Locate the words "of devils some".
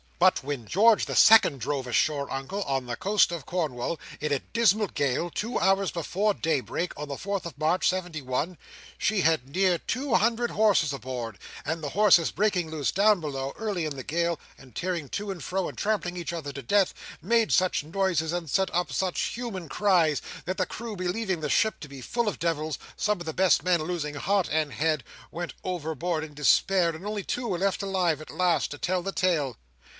22.27-23.19